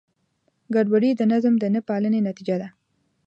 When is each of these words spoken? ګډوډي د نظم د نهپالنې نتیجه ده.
ګډوډي 0.73 1.11
د 1.15 1.21
نظم 1.31 1.53
د 1.59 1.65
نهپالنې 1.75 2.19
نتیجه 2.29 2.55
ده. 2.61 2.67